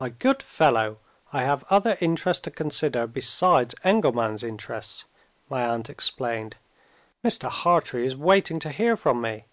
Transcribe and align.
"My 0.00 0.08
good 0.08 0.42
fellow, 0.42 0.96
I 1.30 1.42
have 1.42 1.62
other 1.68 1.98
interests 2.00 2.40
to 2.44 2.50
consider 2.50 3.06
besides 3.06 3.74
Engelman's 3.84 4.42
interests," 4.42 5.04
my 5.50 5.62
aunt 5.66 5.90
explained. 5.90 6.56
"Mr. 7.22 7.50
Hartrey 7.50 8.06
is 8.06 8.16
waiting 8.16 8.58
to 8.60 8.70
hear 8.70 8.96
from 8.96 9.20
me. 9.20 9.44